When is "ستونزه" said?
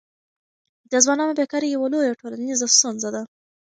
2.75-3.09